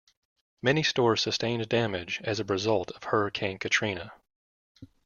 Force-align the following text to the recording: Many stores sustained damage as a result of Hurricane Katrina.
Many 0.63 0.81
stores 0.81 1.21
sustained 1.21 1.69
damage 1.69 2.21
as 2.23 2.39
a 2.39 2.43
result 2.43 2.89
of 2.89 3.03
Hurricane 3.03 3.59
Katrina. 3.59 4.11